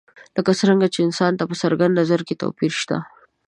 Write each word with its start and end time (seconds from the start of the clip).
لکه 0.35 0.51
څرنګه 0.59 0.87
چې 0.93 0.99
د 1.01 1.05
انسانانو 1.07 1.49
په 1.49 1.55
څرګند 1.61 1.97
نظر 2.01 2.19
کې 2.27 2.39
توپیر 2.41 2.73
شته. 2.81 2.97